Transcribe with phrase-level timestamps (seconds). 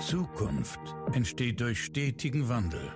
[0.00, 0.78] Zukunft
[1.12, 2.92] entsteht durch stetigen Wandel.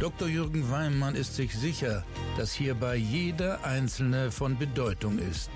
[0.00, 0.28] Dr.
[0.28, 2.04] Jürgen Weimann ist sich sicher,
[2.36, 5.50] dass hierbei jeder Einzelne von Bedeutung ist.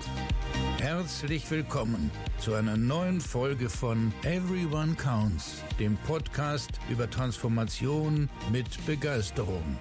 [0.79, 2.09] Herzlich willkommen
[2.39, 9.77] zu einer neuen Folge von Everyone Counts, dem Podcast über Transformation mit Begeisterung.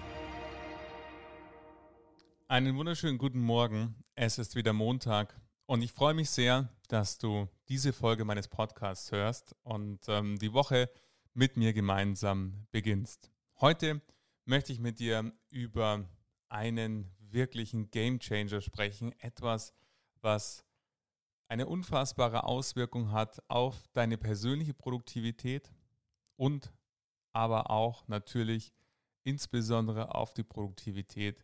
[2.47, 3.95] Einen wunderschönen guten Morgen.
[4.15, 5.35] Es ist wieder Montag
[5.65, 10.53] und ich freue mich sehr, dass du diese Folge meines Podcasts hörst und ähm, die
[10.53, 10.91] Woche
[11.33, 13.31] mit mir gemeinsam beginnst.
[13.63, 14.03] Heute
[14.45, 16.07] möchte ich mit dir über
[16.51, 19.73] einen wirklichen Game Changer sprechen, etwas,
[20.21, 20.67] was
[21.49, 25.73] eine unfassbare Auswirkung hat auf deine persönliche Produktivität
[26.37, 26.75] und
[27.33, 28.75] aber auch natürlich
[29.23, 31.43] insbesondere auf die Produktivität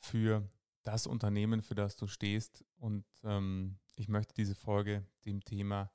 [0.00, 0.50] für
[0.88, 2.64] das Unternehmen, für das du stehst.
[2.78, 5.92] Und ähm, ich möchte diese Folge dem Thema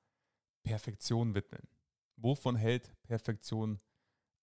[0.62, 1.68] Perfektion widmen.
[2.16, 3.80] Wovon hält Perfektion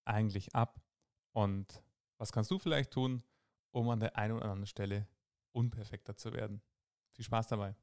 [0.04, 0.82] eigentlich ab?
[1.30, 1.84] Und
[2.18, 3.22] was kannst du vielleicht tun,
[3.70, 5.06] um an der einen oder anderen Stelle
[5.52, 6.60] unperfekter zu werden?
[7.12, 7.76] Viel Spaß dabei.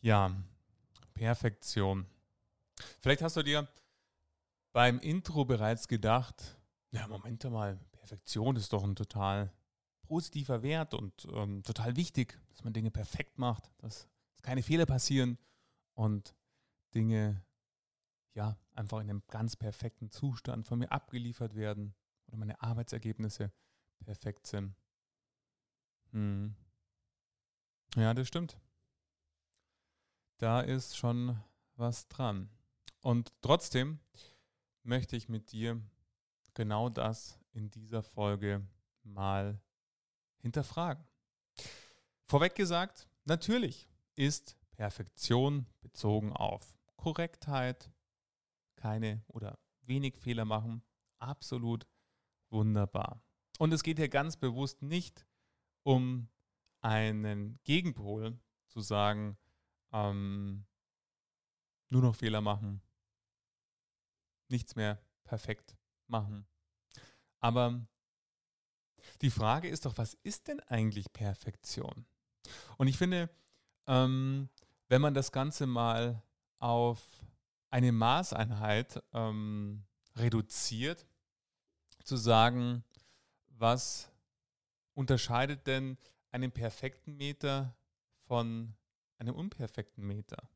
[0.00, 0.34] Ja,
[1.12, 2.06] Perfektion.
[3.00, 3.68] Vielleicht hast du dir
[4.72, 6.58] beim Intro bereits gedacht,
[6.90, 9.52] ja, Moment mal, Perfektion ist doch ein total
[10.02, 14.86] positiver Wert und ähm, total wichtig, dass man Dinge perfekt macht, dass, dass keine Fehler
[14.86, 15.38] passieren
[15.94, 16.34] und
[16.94, 17.44] Dinge
[18.34, 21.94] ja einfach in einem ganz perfekten Zustand von mir abgeliefert werden
[22.26, 23.52] oder meine Arbeitsergebnisse
[23.98, 24.74] perfekt sind.
[26.12, 26.54] Hm.
[27.96, 28.56] Ja, das stimmt
[30.38, 31.36] da ist schon
[31.76, 32.48] was dran.
[33.02, 34.00] Und trotzdem
[34.82, 35.80] möchte ich mit dir
[36.54, 38.66] genau das in dieser Folge
[39.02, 39.60] mal
[40.38, 41.04] hinterfragen.
[42.26, 47.90] Vorweg gesagt, natürlich ist Perfektion bezogen auf Korrektheit,
[48.76, 50.82] keine oder wenig Fehler machen,
[51.18, 51.86] absolut
[52.50, 53.22] wunderbar.
[53.58, 55.26] Und es geht hier ganz bewusst nicht
[55.82, 56.28] um
[56.80, 59.36] einen Gegenpol zu sagen,
[59.92, 60.66] ähm,
[61.88, 62.82] nur noch Fehler machen,
[64.50, 65.76] nichts mehr perfekt
[66.06, 66.46] machen.
[67.40, 67.86] Aber
[69.22, 72.06] die Frage ist doch, was ist denn eigentlich Perfektion?
[72.76, 73.30] Und ich finde,
[73.86, 74.48] ähm,
[74.88, 76.22] wenn man das Ganze mal
[76.58, 77.00] auf
[77.70, 79.84] eine Maßeinheit ähm,
[80.16, 81.06] reduziert,
[82.02, 82.84] zu sagen,
[83.48, 84.10] was
[84.94, 85.98] unterscheidet denn
[86.30, 87.76] einen perfekten Meter
[88.26, 88.74] von
[89.18, 90.48] einem unperfekten Meter.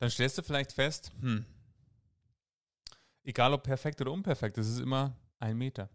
[0.00, 1.46] Dann stellst du vielleicht fest, hm,
[3.22, 5.88] egal ob perfekt oder unperfekt, es ist immer ein Meter.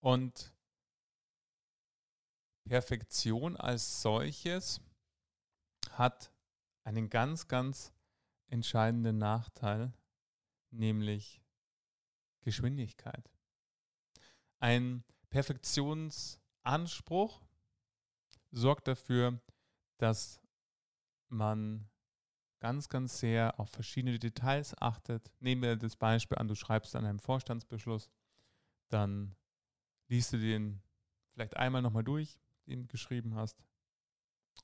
[0.00, 0.52] Und
[2.64, 4.82] Perfektion als solches
[5.92, 6.30] hat
[6.84, 7.94] einen ganz, ganz
[8.48, 9.94] entscheidenden Nachteil,
[10.70, 11.42] nämlich
[12.42, 13.30] Geschwindigkeit.
[14.60, 16.38] Ein Perfektions-
[16.68, 17.40] Anspruch
[18.50, 19.40] sorgt dafür,
[19.96, 20.40] dass
[21.28, 21.88] man
[22.60, 25.30] ganz, ganz sehr auf verschiedene Details achtet.
[25.40, 28.10] Nehmen wir das Beispiel an, du schreibst an einem Vorstandsbeschluss,
[28.88, 29.36] dann
[30.08, 30.82] liest du den
[31.32, 33.62] vielleicht einmal nochmal durch, den du geschrieben hast,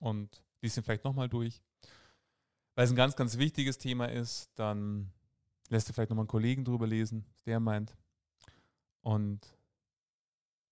[0.00, 1.62] und liest ihn vielleicht nochmal durch.
[2.74, 5.12] Weil es ein ganz, ganz wichtiges Thema ist, dann
[5.68, 7.96] lässt du vielleicht nochmal einen Kollegen drüber lesen, was der meint.
[9.02, 9.56] Und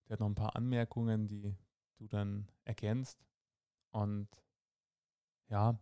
[0.07, 1.55] der hat noch ein paar Anmerkungen, die
[1.97, 3.17] du dann erkennst.
[3.91, 4.27] Und
[5.47, 5.79] ja,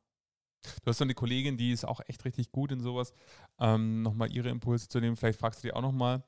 [0.62, 3.14] du hast so eine Kollegin, die ist auch echt richtig gut in sowas,
[3.60, 5.16] ähm, nochmal ihre Impulse zu nehmen.
[5.16, 6.24] Vielleicht fragst du die auch nochmal.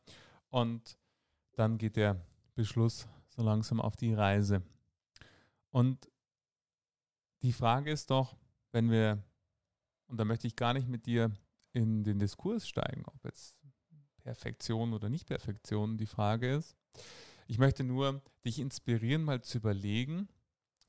[0.49, 0.97] Und
[1.55, 2.19] dann geht der
[2.55, 4.63] Beschluss so langsam auf die Reise.
[5.71, 6.09] Und
[7.41, 8.35] die Frage ist doch,
[8.71, 9.23] wenn wir,
[10.07, 11.31] und da möchte ich gar nicht mit dir
[11.73, 13.55] in den Diskurs steigen, ob jetzt
[14.17, 16.75] Perfektion oder Nicht-Perfektion die Frage ist,
[17.47, 20.29] ich möchte nur dich inspirieren, mal zu überlegen,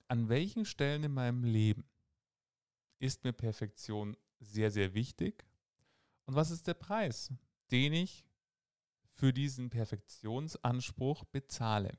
[0.08, 1.84] an welchen Stellen in meinem Leben
[3.04, 5.44] ist mir Perfektion sehr, sehr wichtig
[6.26, 7.32] und was ist der Preis,
[7.70, 8.24] den ich
[9.12, 11.98] für diesen Perfektionsanspruch bezahle.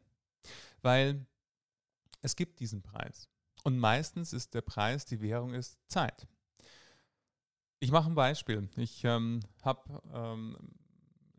[0.81, 1.25] Weil
[2.21, 3.29] es gibt diesen Preis.
[3.63, 6.27] Und meistens ist der Preis, die Währung ist Zeit.
[7.79, 8.69] Ich mache ein Beispiel.
[8.75, 10.57] Ich ähm, habe ähm,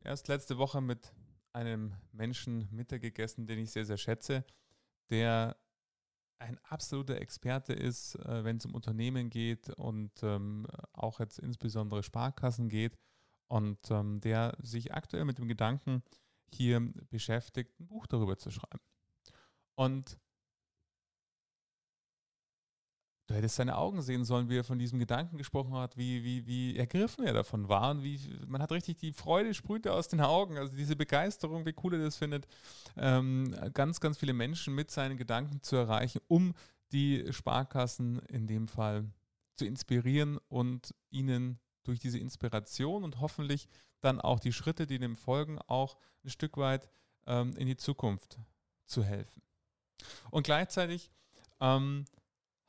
[0.02, 1.12] erst letzte Woche mit
[1.52, 4.44] einem Menschen Mittag gegessen, den ich sehr, sehr schätze,
[5.10, 5.56] der
[6.38, 12.02] ein absoluter Experte ist, äh, wenn es um Unternehmen geht und ähm, auch jetzt insbesondere
[12.02, 12.98] Sparkassen geht
[13.48, 16.02] und ähm, der sich aktuell mit dem Gedanken
[16.52, 16.80] hier
[17.10, 18.80] beschäftigt, ein Buch darüber zu schreiben.
[19.74, 20.18] Und
[23.26, 26.46] Du hättest seine Augen sehen sollen, wie er von diesem Gedanken gesprochen hat, wie, wie,
[26.46, 27.90] wie ergriffen er davon war.
[27.90, 30.56] Und wie, man hat richtig die Freude sprühte aus den Augen.
[30.58, 32.46] Also diese Begeisterung, wie cool er das findet,
[32.96, 36.54] ähm, ganz, ganz viele Menschen mit seinen Gedanken zu erreichen, um
[36.92, 39.10] die Sparkassen in dem Fall
[39.56, 43.68] zu inspirieren und ihnen durch diese Inspiration und hoffentlich
[44.00, 46.88] dann auch die Schritte, die dem folgen, auch ein Stück weit
[47.26, 48.38] ähm, in die Zukunft
[48.84, 49.42] zu helfen.
[50.30, 51.10] Und gleichzeitig
[51.60, 52.04] ähm,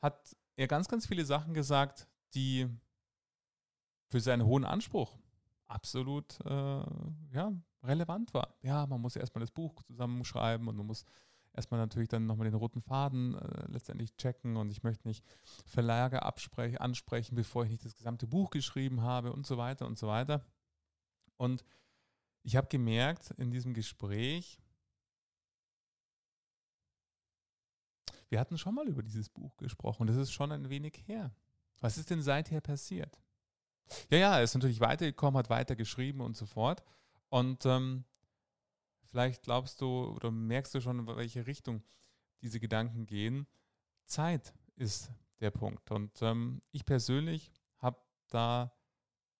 [0.00, 2.66] hat er ganz, ganz viele Sachen gesagt, die
[4.10, 5.16] für seinen hohen Anspruch
[5.68, 7.52] absolut äh, ja,
[7.84, 8.56] relevant war.
[8.62, 11.04] Ja, man muss erstmal das Buch zusammenschreiben und man muss
[11.52, 15.24] erstmal natürlich dann nochmal den roten Faden äh, letztendlich checken und ich möchte nicht
[15.64, 20.08] Verlage ansprechen, bevor ich nicht das gesamte Buch geschrieben habe und so weiter und so
[20.08, 20.44] weiter.
[21.36, 21.64] Und
[22.42, 24.58] ich habe gemerkt in diesem Gespräch,
[28.28, 30.06] Wir hatten schon mal über dieses Buch gesprochen.
[30.06, 31.34] Das ist schon ein wenig her.
[31.80, 33.20] Was ist denn seither passiert?
[34.10, 36.82] Ja, ja, er ist natürlich weitergekommen, hat weiter geschrieben und so fort.
[37.30, 38.04] Und ähm,
[39.04, 41.82] vielleicht glaubst du oder merkst du schon, in welche Richtung
[42.42, 43.46] diese Gedanken gehen.
[44.04, 45.10] Zeit ist
[45.40, 45.90] der Punkt.
[45.90, 47.98] Und ähm, ich persönlich habe
[48.28, 48.72] da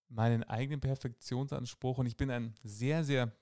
[0.09, 3.33] meinen eigenen Perfektionsanspruch und ich bin ein sehr, sehr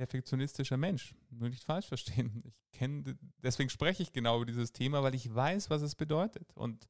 [0.00, 1.14] perfektionistischer Mensch.
[1.28, 2.42] Nur nicht falsch verstehen.
[2.46, 6.50] Ich kenne, deswegen spreche ich genau über dieses Thema, weil ich weiß, was es bedeutet.
[6.54, 6.88] Und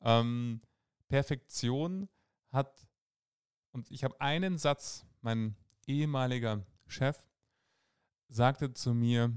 [0.00, 0.62] ähm,
[1.08, 2.08] Perfektion
[2.50, 2.88] hat,
[3.72, 5.54] und ich habe einen Satz, mein
[5.86, 7.28] ehemaliger Chef
[8.28, 9.34] sagte zu mir,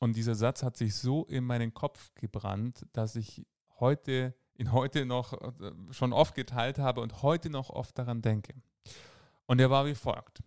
[0.00, 3.44] und dieser Satz hat sich so in meinen Kopf gebrannt, dass ich
[3.78, 8.54] heute, ihn heute noch äh, schon oft geteilt habe und heute noch oft daran denke.
[9.44, 10.42] Und er war wie folgt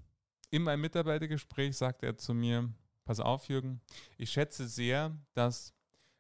[0.50, 2.72] in meinem Mitarbeitergespräch sagte er zu mir,
[3.06, 3.82] pass auf Jürgen,
[4.18, 5.74] ich schätze sehr, dass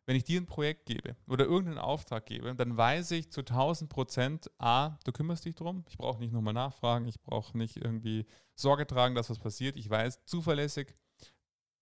[0.05, 3.89] wenn ich dir ein Projekt gebe oder irgendeinen Auftrag gebe, dann weiß ich zu 1000
[3.89, 8.25] Prozent, a, du kümmerst dich drum, ich brauche nicht nochmal nachfragen, ich brauche nicht irgendwie
[8.55, 10.95] Sorge tragen, dass was passiert, ich weiß zuverlässig,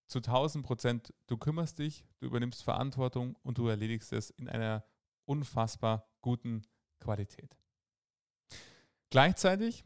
[0.08, 4.84] zu 1000 Prozent, du kümmerst dich, du übernimmst Verantwortung und du erledigst es in einer
[5.26, 6.64] unfassbar guten
[7.00, 7.56] Qualität.
[9.12, 9.86] Gleichzeitig,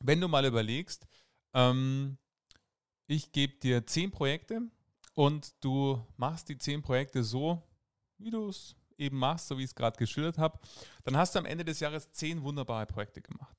[0.00, 1.06] wenn du mal überlegst,
[1.54, 2.18] ähm,
[3.06, 4.62] ich gebe dir zehn Projekte
[5.14, 7.62] und du machst die zehn Projekte so,
[8.18, 10.58] wie du es eben machst, so wie ich es gerade geschildert habe.
[11.04, 13.56] Dann hast du am Ende des Jahres zehn wunderbare Projekte gemacht.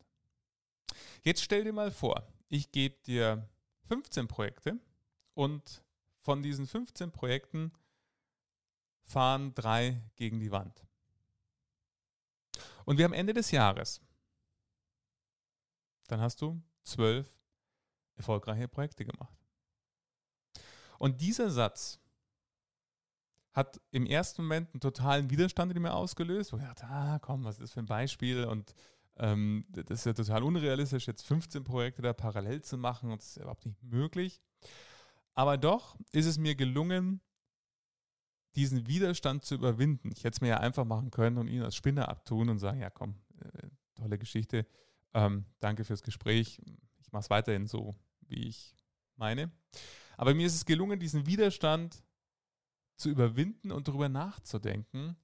[1.23, 3.47] Jetzt stell dir mal vor, ich gebe dir
[3.87, 4.79] 15 Projekte
[5.33, 5.83] und
[6.21, 7.71] von diesen 15 Projekten
[9.03, 10.85] fahren drei gegen die Wand.
[12.85, 14.01] Und wir haben Ende des Jahres.
[16.07, 17.27] Dann hast du zwölf
[18.17, 19.37] erfolgreiche Projekte gemacht.
[20.99, 21.99] Und dieser Satz
[23.53, 27.43] hat im ersten Moment einen totalen Widerstand in mir ausgelöst, wo ich dachte, ah, komm,
[27.43, 28.45] was ist das für ein Beispiel?
[28.45, 28.73] Und
[29.17, 33.29] ähm, das ist ja total unrealistisch, jetzt 15 Projekte da parallel zu machen und das
[33.29, 34.41] ist überhaupt nicht möglich.
[35.33, 37.21] Aber doch ist es mir gelungen,
[38.55, 40.11] diesen Widerstand zu überwinden.
[40.11, 42.79] Ich hätte es mir ja einfach machen können und ihn als Spinner abtun und sagen,
[42.79, 44.65] ja komm, äh, tolle Geschichte,
[45.13, 46.61] ähm, danke fürs Gespräch,
[46.99, 47.95] ich mache es weiterhin so,
[48.29, 48.75] wie ich
[49.15, 49.51] meine.
[50.17, 52.03] Aber mir ist es gelungen, diesen Widerstand
[52.95, 55.15] zu überwinden und darüber nachzudenken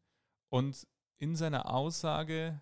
[0.49, 2.61] und in seiner Aussage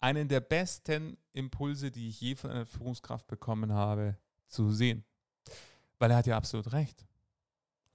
[0.00, 5.04] einen der besten Impulse, die ich je von einer Führungskraft bekommen habe, zu sehen.
[5.98, 7.06] Weil er hat ja absolut recht.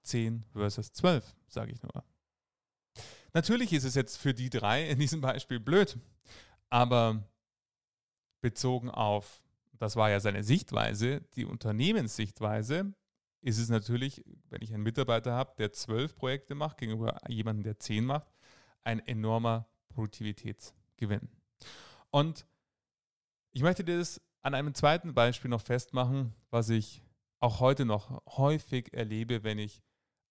[0.03, 2.03] 10 versus 12, sage ich nur.
[3.33, 5.97] Natürlich ist es jetzt für die drei in diesem Beispiel blöd,
[6.69, 7.23] aber
[8.41, 9.43] bezogen auf
[9.77, 12.93] das war ja seine Sichtweise, die Unternehmenssichtweise,
[13.41, 17.79] ist es natürlich, wenn ich einen Mitarbeiter habe, der zwölf Projekte macht, gegenüber jemandem, der
[17.79, 18.27] zehn macht,
[18.83, 21.29] ein enormer Produktivitätsgewinn.
[22.09, 22.47] Und
[23.51, 27.03] ich möchte dir das an einem zweiten Beispiel noch festmachen, was ich
[27.39, 29.83] auch heute noch häufig erlebe, wenn ich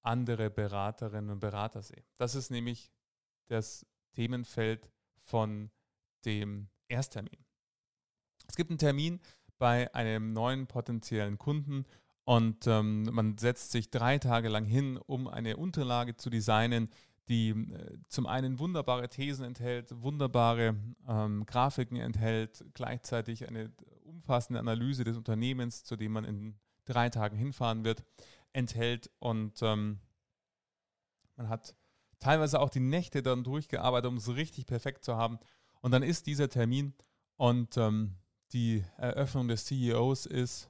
[0.03, 2.05] andere Beraterinnen und Berater sehe.
[2.17, 2.93] Das ist nämlich
[3.47, 4.91] das Themenfeld
[5.23, 5.71] von
[6.25, 7.44] dem Ersttermin.
[8.49, 9.21] Es gibt einen Termin
[9.59, 11.85] bei einem neuen potenziellen Kunden
[12.25, 16.89] und ähm, man setzt sich drei Tage lang hin, um eine Unterlage zu designen,
[17.29, 20.77] die äh, zum einen wunderbare Thesen enthält, wunderbare
[21.09, 23.73] ähm, Grafiken enthält, gleichzeitig eine
[24.05, 28.05] umfassende Analyse des Unternehmens, zu dem man in drei Tagen hinfahren wird,
[28.53, 30.01] enthält und ähm,
[31.37, 31.75] man hat
[32.21, 35.39] teilweise auch die Nächte dann durchgearbeitet, um es richtig perfekt zu haben.
[35.81, 36.95] Und dann ist dieser Termin
[37.37, 38.17] und ähm,
[38.53, 40.69] die Eröffnung des CEOs ist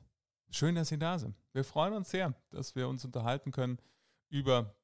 [0.50, 1.36] schön, dass Sie da sind.
[1.52, 3.78] Wir freuen uns sehr, dass wir uns unterhalten können
[4.28, 4.74] über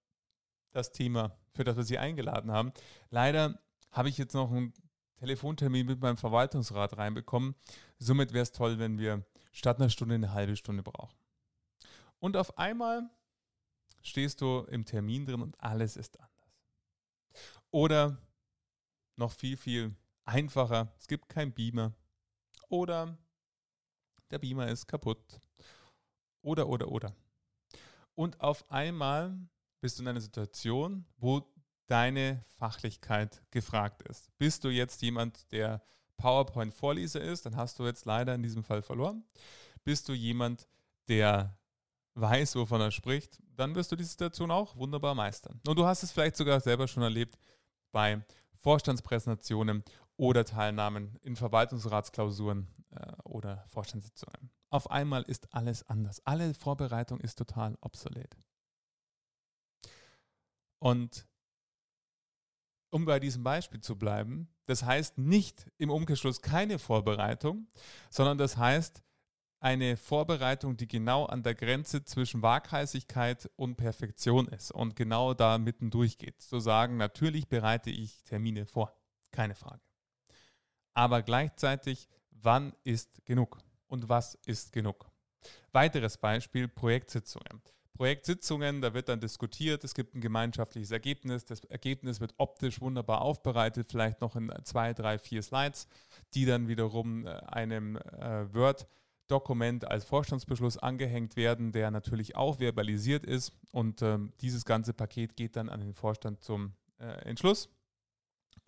[0.73, 2.73] das Thema, für das wir Sie eingeladen haben.
[3.11, 4.73] Leider habe ich jetzt noch einen
[5.17, 7.55] Telefontermin mit meinem Verwaltungsrat reinbekommen.
[7.99, 11.17] Somit wäre es toll, wenn wir statt einer Stunde eine halbe Stunde brauchen.
[12.19, 13.11] Und auf einmal
[14.03, 16.31] stehst du im Termin drin und alles ist anders.
[17.71, 18.19] Oder
[19.17, 19.95] noch viel, viel
[20.25, 21.93] einfacher, es gibt kein Beamer.
[22.71, 23.19] Oder
[24.31, 25.41] der Beamer ist kaputt.
[26.41, 27.15] Oder, oder, oder.
[28.15, 29.37] Und auf einmal
[29.81, 31.43] bist du in einer Situation, wo
[31.87, 34.31] deine Fachlichkeit gefragt ist.
[34.39, 35.83] Bist du jetzt jemand, der
[36.17, 39.25] PowerPoint-Vorleser ist, dann hast du jetzt leider in diesem Fall verloren.
[39.83, 40.69] Bist du jemand,
[41.09, 41.59] der
[42.15, 45.61] weiß, wovon er spricht, dann wirst du die Situation auch wunderbar meistern.
[45.67, 47.39] Und du hast es vielleicht sogar selber schon erlebt
[47.91, 48.25] bei
[48.55, 49.83] Vorstandspräsentationen
[50.21, 54.51] oder Teilnahmen in Verwaltungsratsklausuren äh, oder Vorstandssitzungen.
[54.69, 56.21] Auf einmal ist alles anders.
[56.27, 58.37] Alle Vorbereitung ist total obsolet.
[60.79, 61.27] Und
[62.91, 67.67] um bei diesem Beispiel zu bleiben, das heißt nicht im Umkehrschluss keine Vorbereitung,
[68.11, 69.03] sondern das heißt
[69.61, 75.57] eine Vorbereitung, die genau an der Grenze zwischen Waghalsigkeit und Perfektion ist und genau da
[75.57, 76.43] mitten durchgeht.
[76.43, 78.95] Zu sagen, natürlich bereite ich Termine vor,
[79.31, 79.90] keine Frage.
[80.95, 85.11] Aber gleichzeitig, wann ist genug und was ist genug?
[85.73, 87.63] Weiteres Beispiel, Projektsitzungen.
[88.01, 93.21] Projektsitzungen, da wird dann diskutiert, es gibt ein gemeinschaftliches Ergebnis, das Ergebnis wird optisch wunderbar
[93.21, 95.87] aufbereitet, vielleicht noch in zwei, drei, vier Slides,
[96.33, 103.27] die dann wiederum äh, einem äh, Word-Dokument als Vorstandsbeschluss angehängt werden, der natürlich auch verbalisiert
[103.27, 107.69] ist und ähm, dieses ganze Paket geht dann an den Vorstand zum äh, Entschluss.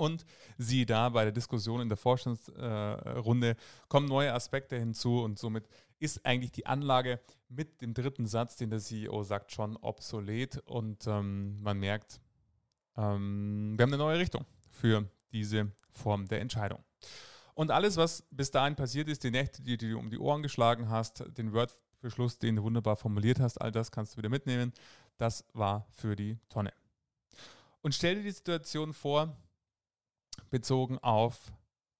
[0.02, 0.26] Und
[0.58, 3.54] siehe da, bei der Diskussion in der Vorstandsrunde äh,
[3.86, 5.68] kommen neue Aspekte hinzu und somit
[6.00, 11.06] ist eigentlich die Anlage mit dem dritten Satz, den der CEO sagt, schon obsolet und
[11.06, 12.20] ähm, man merkt,
[12.96, 16.82] ähm, wir haben eine neue Richtung für diese Form der Entscheidung.
[17.54, 20.90] Und alles, was bis dahin passiert ist, die Nächte, die du um die Ohren geschlagen
[20.90, 24.72] hast, den Word-Beschluss, den du wunderbar formuliert hast, all das kannst du wieder mitnehmen.
[25.16, 26.72] Das war für die Tonne.
[27.82, 29.36] Und stell dir die Situation vor,
[30.50, 31.52] bezogen auf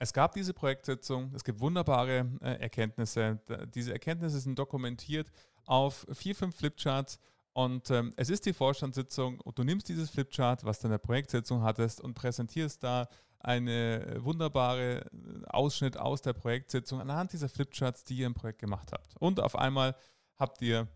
[0.02, 3.38] es gab diese Projektsitzung, es gibt wunderbare äh, Erkenntnisse.
[3.72, 5.30] Diese Erkenntnisse sind dokumentiert
[5.64, 7.20] auf vier, fünf Flipcharts
[7.52, 10.98] und ähm, es ist die Vorstandssitzung und du nimmst dieses Flipchart, was du in der
[10.98, 13.08] Projektsitzung hattest und präsentierst da
[13.38, 18.90] eine wunderbare äh, Ausschnitt aus der Projektsitzung anhand dieser Flipcharts, die ihr im Projekt gemacht
[18.90, 19.16] habt.
[19.20, 19.94] Und auf einmal
[20.36, 20.88] habt ihr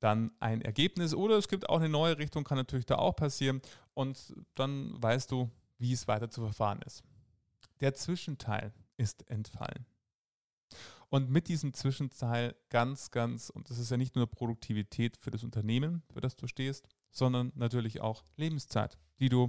[0.00, 3.62] dann ein Ergebnis oder es gibt auch eine neue Richtung, kann natürlich da auch passieren
[3.94, 5.50] und dann weißt du,
[5.80, 7.02] wie es weiter zu verfahren ist.
[7.80, 9.86] Der Zwischenteil ist entfallen.
[11.08, 15.42] Und mit diesem Zwischenteil ganz, ganz, und das ist ja nicht nur Produktivität für das
[15.42, 19.48] Unternehmen, für das du stehst, sondern natürlich auch Lebenszeit, die du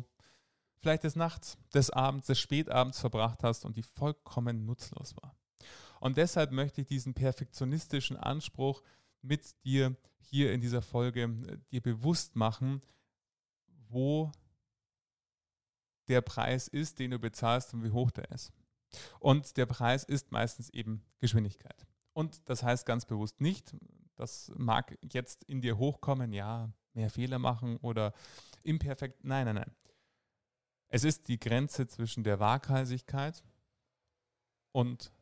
[0.80, 5.36] vielleicht des Nachts, des Abends, des Spätabends verbracht hast und die vollkommen nutzlos war.
[6.00, 8.82] Und deshalb möchte ich diesen perfektionistischen Anspruch
[9.22, 12.82] mit dir hier in dieser Folge äh, dir bewusst machen,
[13.90, 14.32] wo
[16.12, 18.52] der Preis ist, den du bezahlst und wie hoch der ist.
[19.20, 21.88] Und der Preis ist meistens eben Geschwindigkeit.
[22.14, 23.74] Und das heißt ganz bewusst nicht,
[24.16, 28.14] das mag jetzt in dir hochkommen, ja, mehr Fehler machen oder
[28.64, 29.24] imperfekt.
[29.24, 29.72] Nein, nein, nein.
[30.90, 33.42] Es ist die Grenze zwischen der Waghalsigkeit
[34.74, 35.14] und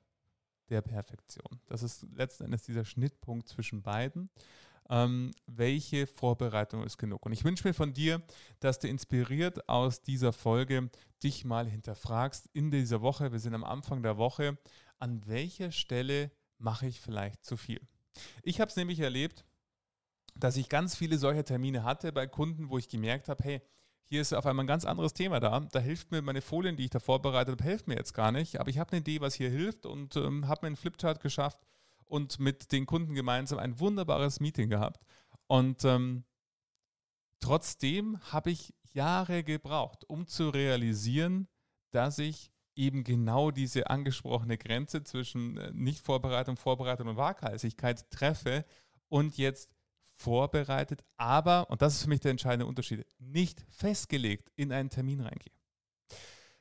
[0.69, 1.61] der Perfektion.
[1.67, 4.31] Das ist letzten Endes dieser Schnittpunkt zwischen beiden
[4.89, 7.25] ähm, welche Vorbereitung ist genug.
[7.25, 8.21] Und ich wünsche mir von dir,
[8.59, 10.89] dass du inspiriert aus dieser Folge
[11.23, 14.57] dich mal hinterfragst in dieser Woche, wir sind am Anfang der Woche,
[14.97, 17.81] an welcher Stelle mache ich vielleicht zu viel.
[18.43, 19.45] Ich habe es nämlich erlebt,
[20.35, 23.61] dass ich ganz viele solcher Termine hatte bei Kunden, wo ich gemerkt habe, hey,
[24.05, 25.59] hier ist auf einmal ein ganz anderes Thema da.
[25.59, 28.59] Da hilft mir meine Folien, die ich da vorbereitet habe, hilft mir jetzt gar nicht.
[28.59, 31.59] Aber ich habe eine Idee, was hier hilft und ähm, habe mir einen Flipchart geschafft
[32.09, 35.01] und mit den Kunden gemeinsam ein wunderbares Meeting gehabt.
[35.47, 36.25] Und ähm,
[37.39, 41.47] trotzdem habe ich Jahre gebraucht, um zu realisieren,
[41.91, 48.65] dass ich eben genau diese angesprochene Grenze zwischen äh, Nichtvorbereitung, Vorbereitung und Waghalsigkeit treffe
[49.07, 49.69] und jetzt
[50.15, 55.21] vorbereitet, aber, und das ist für mich der entscheidende Unterschied, nicht festgelegt in einen Termin
[55.21, 55.58] reingehe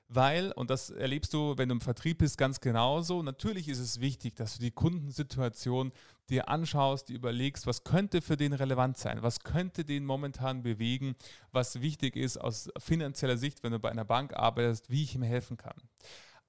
[0.08, 4.00] weil, und das erlebst du, wenn du im Vertrieb bist, ganz genauso, natürlich ist es
[4.00, 5.92] wichtig, dass du die Kundensituation
[6.30, 11.14] dir anschaust, dir überlegst, was könnte für den relevant sein, was könnte den momentan bewegen,
[11.52, 15.22] was wichtig ist aus finanzieller Sicht, wenn du bei einer Bank arbeitest, wie ich ihm
[15.22, 15.76] helfen kann.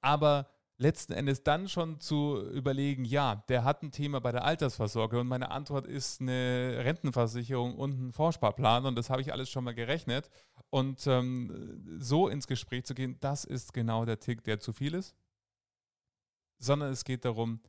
[0.01, 0.49] Aber
[0.79, 5.27] letzten Endes dann schon zu überlegen, ja, der hat ein Thema bei der Altersvorsorge und
[5.27, 9.75] meine Antwort ist eine Rentenversicherung und ein Vorsparplan und das habe ich alles schon mal
[9.75, 10.29] gerechnet.
[10.69, 14.93] Und ähm, so ins Gespräch zu gehen, das ist genau der Tick, der zu viel
[14.93, 15.15] ist.
[16.59, 17.59] Sondern es geht darum,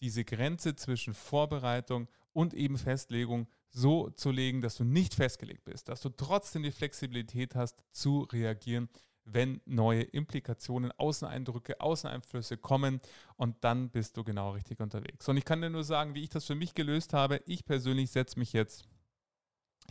[0.00, 5.88] diese Grenze zwischen Vorbereitung und eben Festlegung so zu legen, dass du nicht festgelegt bist,
[5.88, 8.88] dass du trotzdem die Flexibilität hast zu reagieren
[9.24, 13.00] wenn neue Implikationen, Außeneindrücke, Außeneinflüsse kommen
[13.36, 15.28] und dann bist du genau richtig unterwegs.
[15.28, 17.40] Und ich kann dir nur sagen, wie ich das für mich gelöst habe.
[17.46, 18.84] Ich persönlich setze mich jetzt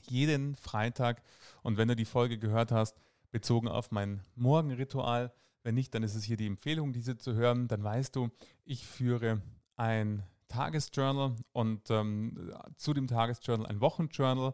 [0.08, 1.24] jeden Freitag
[1.62, 2.98] und wenn du die Folge gehört hast,
[3.32, 7.68] bezogen auf mein Morgenritual, wenn nicht, dann ist es hier die Empfehlung, diese zu hören,
[7.68, 8.30] dann weißt du,
[8.66, 9.42] ich führe
[9.76, 14.54] ein Tagesjournal und ähm, zu dem Tagesjournal ein Wochenjournal,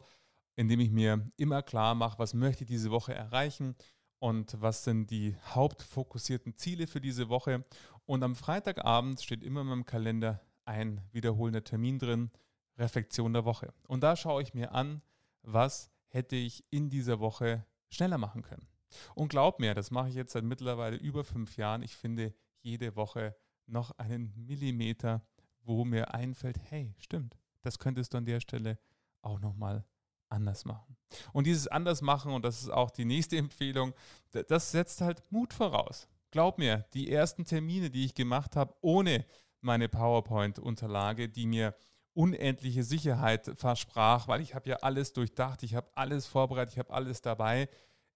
[0.55, 3.75] in dem ich mir immer klar mache, was möchte ich diese Woche erreichen,
[4.19, 7.65] und was sind die hauptfokussierten Ziele für diese Woche.
[8.05, 12.31] Und am Freitagabend steht immer in meinem Kalender ein wiederholender Termin drin,
[12.77, 13.73] Reflexion der Woche.
[13.87, 15.01] Und da schaue ich mir an,
[15.41, 18.67] was hätte ich in dieser Woche schneller machen können.
[19.15, 21.83] Und glaub mir, das mache ich jetzt seit mittlerweile über fünf Jahren.
[21.83, 23.35] Ich finde jede Woche
[23.67, 25.21] noch einen Millimeter,
[25.61, 28.79] wo mir einfällt, hey, stimmt, das könntest du an der Stelle
[29.21, 29.85] auch nochmal
[30.29, 30.95] anders machen.
[31.33, 33.93] Und dieses anders machen, und das ist auch die nächste Empfehlung,
[34.31, 36.07] das setzt halt Mut voraus.
[36.31, 39.25] Glaub mir, die ersten Termine, die ich gemacht habe, ohne
[39.61, 41.75] meine PowerPoint-Unterlage, die mir
[42.13, 46.93] unendliche Sicherheit versprach, weil ich habe ja alles durchdacht, ich habe alles vorbereitet, ich habe
[46.93, 47.69] alles dabei.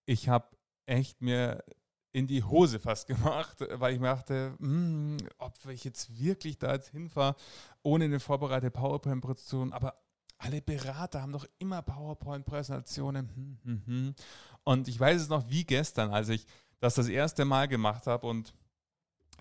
[0.06, 0.48] Ich habe
[0.86, 1.64] echt mir
[2.12, 6.74] in die Hose fast gemacht, weil ich mir dachte, hm, ob ich jetzt wirklich da
[6.74, 7.36] jetzt hinfahre,
[7.82, 9.96] ohne eine vorbereitete PowerPoint-Präsentation, aber
[10.44, 13.30] alle Berater haben doch immer PowerPoint-Präsentationen.
[13.34, 14.16] Hm, hm, hm.
[14.64, 16.46] Und ich weiß es noch wie gestern, als ich
[16.80, 18.54] das das erste Mal gemacht habe und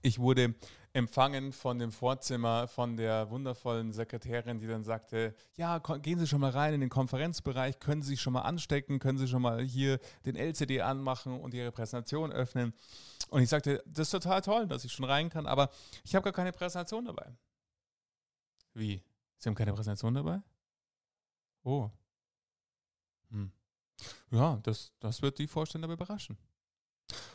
[0.02, 0.54] ich wurde
[0.92, 6.40] empfangen von dem Vorzimmer von der wundervollen Sekretärin, die dann sagte, ja, gehen Sie schon
[6.40, 9.62] mal rein in den Konferenzbereich, können Sie sich schon mal anstecken, können Sie schon mal
[9.62, 12.74] hier den LCD anmachen und Ihre Präsentation öffnen.
[13.30, 15.70] Und ich sagte, das ist total toll, dass ich schon rein kann, aber
[16.04, 17.32] ich habe gar keine Präsentation dabei.
[18.74, 19.02] Wie?
[19.38, 20.42] Sie haben keine Präsentation dabei?
[21.64, 21.90] Oh.
[23.30, 23.52] Hm.
[24.30, 26.36] Ja, das, das wird die Vorstände überraschen.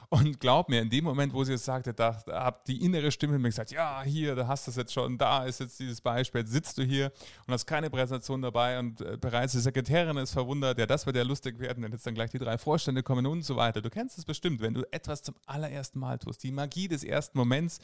[0.10, 3.12] Und glaub mir, in dem Moment, wo sie es sagte, da, da hat die innere
[3.12, 6.00] Stimme mir gesagt, ja, hier, da hast du es jetzt schon, da ist jetzt dieses
[6.00, 7.12] Beispiel, jetzt sitzt du hier
[7.46, 11.18] und hast keine Präsentation dabei und äh, bereits die Sekretärin ist verwundert, ja, das wird
[11.18, 13.82] ja lustig werden, wenn jetzt dann gleich die drei Vorstände kommen und so weiter.
[13.82, 17.38] Du kennst es bestimmt, wenn du etwas zum allerersten Mal tust, die Magie des ersten
[17.38, 17.80] Moments,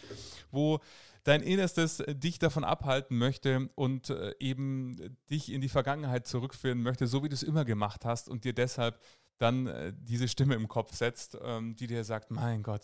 [0.49, 0.79] wo
[1.23, 6.81] dein Innerstes äh, dich davon abhalten möchte und äh, eben dich in die Vergangenheit zurückführen
[6.81, 8.99] möchte, so wie du es immer gemacht hast und dir deshalb
[9.37, 12.83] dann äh, diese Stimme im Kopf setzt, ähm, die dir sagt, mein Gott,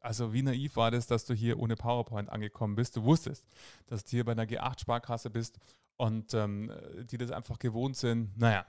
[0.00, 2.96] also wie naiv war das, dass du hier ohne PowerPoint angekommen bist.
[2.96, 3.44] Du wusstest,
[3.86, 5.58] dass du hier bei einer G8-Sparkasse bist
[5.96, 6.70] und ähm,
[7.10, 8.36] die das einfach gewohnt sind.
[8.38, 8.66] Naja.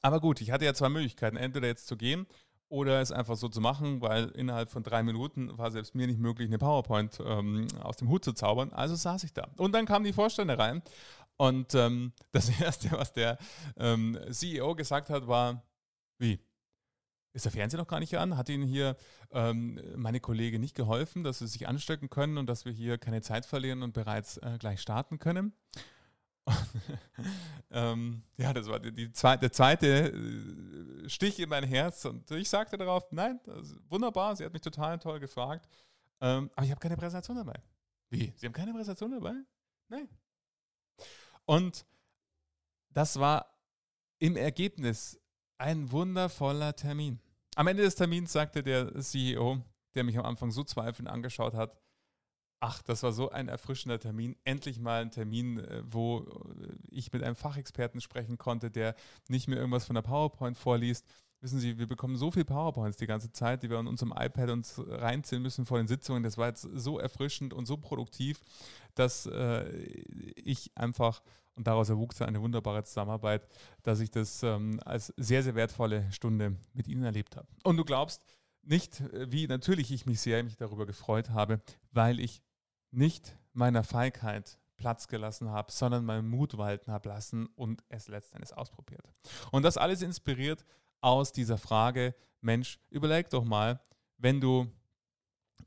[0.00, 2.26] Aber gut, ich hatte ja zwei Möglichkeiten, entweder jetzt zu gehen
[2.68, 6.18] oder es einfach so zu machen, weil innerhalb von drei Minuten war selbst mir nicht
[6.18, 8.72] möglich, eine PowerPoint ähm, aus dem Hut zu zaubern.
[8.72, 9.48] Also saß ich da.
[9.58, 10.82] Und dann kamen die Vorstände rein
[11.36, 13.38] und ähm, das Erste, was der
[13.76, 15.62] ähm, CEO gesagt hat, war,
[16.22, 16.40] wie?
[17.34, 18.36] Ist der Fernseher noch gar nicht an?
[18.36, 18.96] Hat Ihnen hier
[19.30, 23.22] ähm, meine Kollege nicht geholfen, dass Sie sich anstecken können und dass wir hier keine
[23.22, 25.54] Zeit verlieren und bereits äh, gleich starten können?
[27.70, 32.30] ähm, ja, das war die, die zweite, der zweite äh, Stich in mein Herz und
[32.32, 33.40] ich sagte darauf, nein,
[33.88, 35.68] wunderbar, sie hat mich total toll gefragt,
[36.20, 37.62] ähm, aber ich habe keine Präsentation dabei.
[38.10, 38.32] Wie?
[38.36, 39.34] Sie haben keine Präsentation dabei?
[39.88, 40.08] Nein.
[41.46, 41.86] Und
[42.90, 43.46] das war
[44.18, 45.21] im Ergebnis
[45.62, 47.20] ein wundervoller Termin.
[47.54, 49.62] Am Ende des Termins sagte der CEO,
[49.94, 51.78] der mich am Anfang so zweifelnd angeschaut hat,
[52.58, 54.36] ach, das war so ein erfrischender Termin.
[54.44, 58.96] Endlich mal ein Termin, äh, wo äh, ich mit einem Fachexperten sprechen konnte, der
[59.28, 61.06] nicht mehr irgendwas von der PowerPoint vorliest.
[61.42, 64.50] Wissen Sie, wir bekommen so viel PowerPoints die ganze Zeit, die wir an unserem iPad
[64.50, 66.22] uns reinziehen müssen vor den Sitzungen.
[66.22, 68.40] Das war jetzt so erfrischend und so produktiv,
[68.94, 69.68] dass äh,
[70.36, 71.20] ich einfach
[71.56, 73.46] und daraus erwuchs eine wunderbare Zusammenarbeit,
[73.82, 77.48] dass ich das ähm, als sehr, sehr wertvolle Stunde mit Ihnen erlebt habe.
[77.64, 78.24] Und du glaubst
[78.62, 82.40] nicht, äh, wie natürlich ich mich sehr mich darüber gefreut habe, weil ich
[82.92, 88.56] nicht meiner Feigheit Platz gelassen habe, sondern meinen Mut walten habe lassen und es letztendlich
[88.56, 89.12] ausprobiert.
[89.50, 90.64] Und das alles inspiriert
[91.02, 93.80] aus dieser Frage, Mensch, überleg doch mal,
[94.16, 94.66] wenn du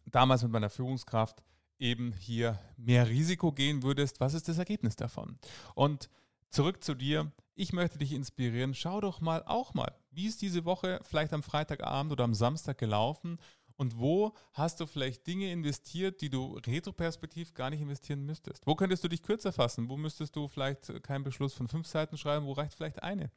[0.06, 1.44] damals mit meiner Führungskraft
[1.78, 5.38] eben hier mehr Risiko gehen würdest, was ist das Ergebnis davon?
[5.76, 6.10] Und
[6.50, 7.32] zurück zu dir.
[7.58, 8.74] Ich möchte dich inspirieren.
[8.74, 12.78] Schau doch mal auch mal, wie ist diese Woche vielleicht am Freitagabend oder am Samstag
[12.78, 13.38] gelaufen
[13.78, 18.66] Und wo hast du vielleicht Dinge investiert, die du retroperspektiv gar nicht investieren müsstest?
[18.66, 19.90] Wo könntest du dich kürzer fassen?
[19.90, 22.46] Wo müsstest du vielleicht keinen Beschluss von fünf Seiten schreiben?
[22.46, 23.32] Wo reicht vielleicht eine?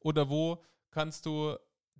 [0.00, 0.62] Oder wo
[0.94, 1.56] kannst du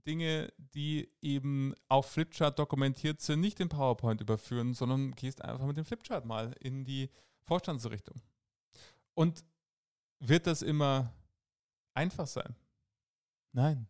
[0.07, 5.77] Dinge, die eben auf Flipchart dokumentiert sind, nicht in PowerPoint überführen, sondern gehst einfach mit
[5.77, 7.11] dem Flipchart mal in die
[7.43, 8.21] Vorstandsrichtung.
[9.15, 9.45] Und
[10.21, 11.13] wird das immer
[11.95, 12.55] einfach sein?
[13.53, 13.89] Nein.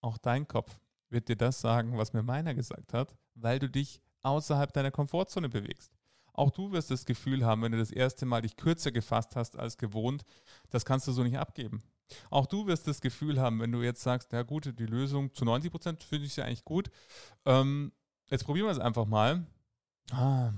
[0.00, 4.00] Auch dein Kopf wird dir das sagen, was mir meiner gesagt hat, weil du dich
[4.22, 5.92] außerhalb deiner Komfortzone bewegst.
[6.32, 9.58] Auch du wirst das Gefühl haben, wenn du das erste Mal dich kürzer gefasst hast
[9.58, 10.24] als gewohnt,
[10.70, 11.82] das kannst du so nicht abgeben.
[12.30, 15.44] Auch du wirst das Gefühl haben, wenn du jetzt sagst, ja gut, die Lösung zu
[15.44, 16.90] 90 Prozent finde ich ja eigentlich gut.
[17.44, 17.92] Ähm,
[18.28, 19.46] jetzt probieren wir es einfach mal.
[20.12, 20.52] Ah,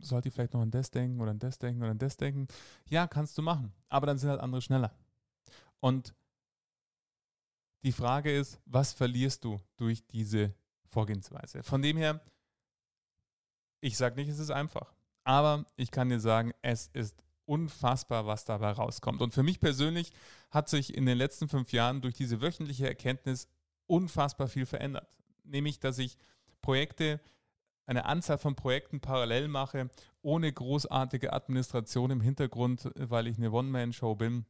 [0.00, 2.48] sollte ich vielleicht noch an das denken oder an das denken oder an das denken?
[2.88, 3.72] Ja, kannst du machen.
[3.88, 4.94] Aber dann sind halt andere schneller.
[5.80, 6.14] Und
[7.84, 10.54] die Frage ist, was verlierst du durch diese
[10.88, 11.62] Vorgehensweise?
[11.62, 12.20] Von dem her,
[13.80, 14.94] ich sage nicht, es ist einfach.
[15.24, 19.20] Aber ich kann dir sagen, es ist unfassbar, was dabei rauskommt.
[19.22, 20.12] Und für mich persönlich
[20.50, 23.48] hat sich in den letzten fünf Jahren durch diese wöchentliche Erkenntnis
[23.86, 25.08] unfassbar viel verändert.
[25.44, 26.16] Nämlich, dass ich
[26.60, 27.20] Projekte,
[27.86, 29.90] eine Anzahl von Projekten parallel mache,
[30.22, 34.46] ohne großartige Administration im Hintergrund, weil ich eine One-Man-Show bin,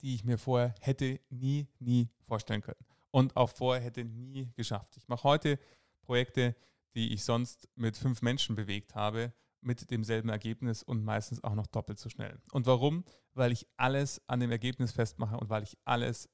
[0.00, 2.84] die ich mir vorher hätte nie, nie vorstellen können.
[3.10, 4.96] Und auch vorher hätte nie geschafft.
[4.96, 5.58] Ich mache heute
[6.02, 6.54] Projekte,
[6.94, 9.32] die ich sonst mit fünf Menschen bewegt habe
[9.66, 12.40] mit demselben Ergebnis und meistens auch noch doppelt so schnell.
[12.52, 13.04] Und warum?
[13.34, 16.28] Weil ich alles an dem Ergebnis festmache und weil ich alles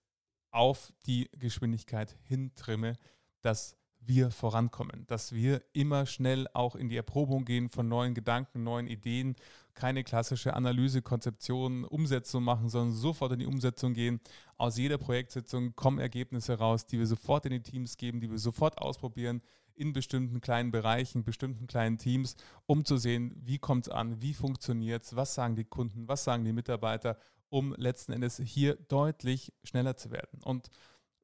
[0.51, 2.97] auf die Geschwindigkeit hintrimme,
[3.41, 8.65] dass wir vorankommen, dass wir immer schnell auch in die Erprobung gehen von neuen Gedanken,
[8.65, 9.37] neuen Ideen,
[9.75, 14.21] keine klassische Analyse, Konzeption, Umsetzung machen, sondern sofort in die Umsetzung gehen.
[14.57, 18.39] Aus jeder Projektsitzung kommen Ergebnisse raus, die wir sofort in die Teams geben, die wir
[18.39, 19.41] sofort ausprobieren,
[19.77, 24.35] in bestimmten kleinen Bereichen, bestimmten kleinen Teams, um zu sehen, wie kommt es an, wie
[24.35, 27.17] funktioniert es, was sagen die Kunden, was sagen die Mitarbeiter,
[27.49, 30.41] um letzten Endes hier deutlich schneller zu werden.
[30.43, 30.71] Und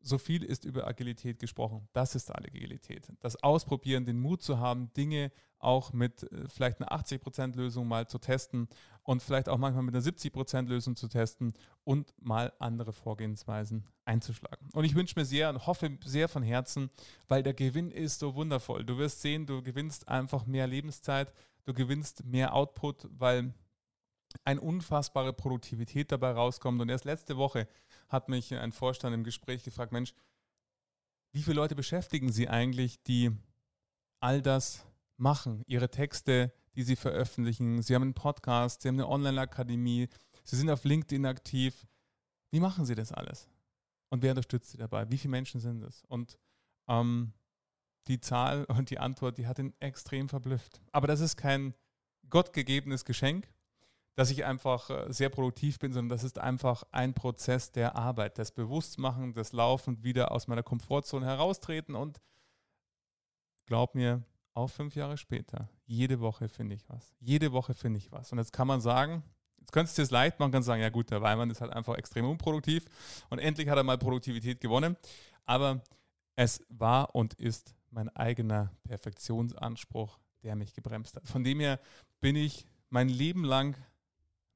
[0.00, 1.88] so viel ist über Agilität gesprochen.
[1.92, 3.12] Das ist Agilität.
[3.20, 8.06] Das Ausprobieren, den Mut zu haben, Dinge auch mit äh, vielleicht einer 80% Lösung mal
[8.06, 8.68] zu testen
[9.08, 14.68] und vielleicht auch manchmal mit einer 70% Lösung zu testen und mal andere Vorgehensweisen einzuschlagen.
[14.74, 16.90] Und ich wünsche mir sehr und hoffe sehr von Herzen,
[17.26, 18.84] weil der Gewinn ist so wundervoll.
[18.84, 21.32] Du wirst sehen, du gewinnst einfach mehr Lebenszeit,
[21.64, 23.54] du gewinnst mehr Output, weil
[24.44, 26.78] eine unfassbare Produktivität dabei rauskommt.
[26.82, 27.66] Und erst letzte Woche
[28.10, 30.12] hat mich ein Vorstand im Gespräch gefragt, Mensch,
[31.32, 33.30] wie viele Leute beschäftigen Sie eigentlich, die
[34.20, 34.84] all das
[35.16, 40.08] machen, ihre Texte, die sie veröffentlichen, Sie haben einen Podcast, Sie haben eine Online-Akademie,
[40.44, 41.88] Sie sind auf LinkedIn aktiv.
[42.52, 43.48] Wie machen Sie das alles?
[44.10, 45.10] Und wer unterstützt Sie dabei?
[45.10, 46.04] Wie viele Menschen sind es?
[46.04, 46.38] Und
[46.86, 47.32] ähm,
[48.06, 50.80] die Zahl und die Antwort, die hat ihn extrem verblüfft.
[50.92, 51.74] Aber das ist kein
[52.30, 53.52] gottgegebenes Geschenk,
[54.14, 58.38] dass ich einfach äh, sehr produktiv bin, sondern das ist einfach ein Prozess der Arbeit,
[58.38, 62.20] das Bewusstmachen, das Laufen, wieder aus meiner Komfortzone heraustreten und
[63.66, 64.22] glaub mir,
[64.58, 67.14] auch fünf Jahre später, jede Woche finde ich was.
[67.20, 68.32] Jede Woche finde ich was.
[68.32, 69.22] Und jetzt kann man sagen,
[69.60, 71.96] jetzt könntest du es leicht machen, kann sagen, ja gut, der Weimann ist halt einfach
[71.96, 72.84] extrem unproduktiv
[73.30, 74.96] und endlich hat er mal Produktivität gewonnen.
[75.46, 75.80] Aber
[76.36, 81.26] es war und ist mein eigener Perfektionsanspruch, der mich gebremst hat.
[81.26, 81.80] Von dem her
[82.20, 83.76] bin ich mein Leben lang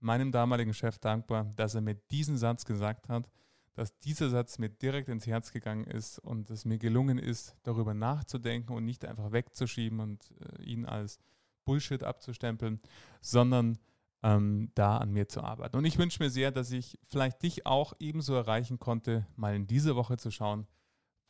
[0.00, 3.28] meinem damaligen Chef dankbar, dass er mir diesen Satz gesagt hat,
[3.74, 7.94] dass dieser Satz mir direkt ins Herz gegangen ist und es mir gelungen ist, darüber
[7.94, 11.18] nachzudenken und nicht einfach wegzuschieben und äh, ihn als
[11.64, 12.80] Bullshit abzustempeln,
[13.20, 13.78] sondern
[14.22, 15.76] ähm, da an mir zu arbeiten.
[15.76, 19.66] Und ich wünsche mir sehr, dass ich vielleicht dich auch ebenso erreichen konnte, mal in
[19.66, 20.66] dieser Woche zu schauen,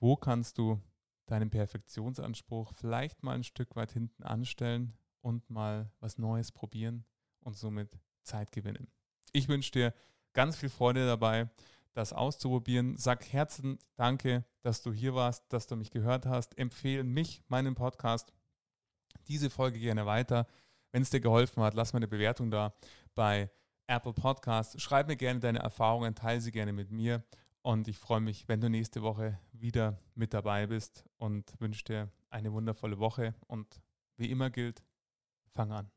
[0.01, 0.81] wo kannst du
[1.27, 7.05] deinen Perfektionsanspruch vielleicht mal ein Stück weit hinten anstellen und mal was Neues probieren
[7.41, 8.89] und somit Zeit gewinnen.
[9.33, 9.95] Ich wünsche dir
[10.33, 11.49] ganz viel Freude dabei,
[11.95, 12.97] das auszuprobieren.
[12.97, 16.57] Sag Herzen Danke, dass du hier warst, dass du mich gehört hast.
[16.59, 18.33] Empfehle mich, meinen Podcast,
[19.29, 20.47] diese Folge gerne weiter.
[20.93, 22.75] Wenn es dir geholfen hat, lass mir eine Bewertung da
[23.15, 23.51] bei
[23.87, 24.81] Apple Podcast.
[24.81, 27.25] Schreib mir gerne deine Erfahrungen, teile sie gerne mit mir.
[27.63, 32.11] Und ich freue mich, wenn du nächste Woche wieder mit dabei bist und wünsche dir
[32.31, 33.35] eine wundervolle Woche.
[33.47, 33.81] Und
[34.17, 34.83] wie immer gilt,
[35.51, 35.91] fang an.